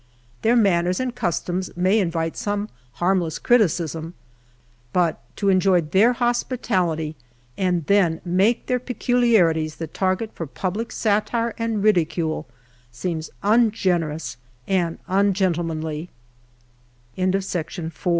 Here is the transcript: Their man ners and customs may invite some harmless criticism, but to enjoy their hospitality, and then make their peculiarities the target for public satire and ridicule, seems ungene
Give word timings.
Their 0.41 0.55
man 0.55 0.85
ners 0.85 0.99
and 0.99 1.13
customs 1.13 1.69
may 1.77 1.99
invite 1.99 2.35
some 2.35 2.69
harmless 2.93 3.37
criticism, 3.37 4.15
but 4.93 5.21
to 5.35 5.49
enjoy 5.49 5.81
their 5.81 6.13
hospitality, 6.13 7.15
and 7.55 7.85
then 7.85 8.19
make 8.25 8.65
their 8.65 8.79
peculiarities 8.79 9.75
the 9.75 9.85
target 9.85 10.31
for 10.33 10.47
public 10.47 10.91
satire 10.91 11.53
and 11.59 11.83
ridicule, 11.83 12.47
seems 12.91 13.29
ungene 13.43 14.17